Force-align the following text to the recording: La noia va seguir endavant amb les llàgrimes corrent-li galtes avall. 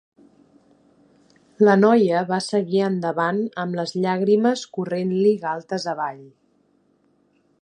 La 1.67 1.75
noia 1.81 2.23
va 2.31 2.41
seguir 2.47 2.81
endavant 2.87 3.43
amb 3.65 3.79
les 3.81 3.95
llàgrimes 4.07 4.67
corrent-li 4.79 5.39
galtes 5.49 5.91
avall. 5.97 6.23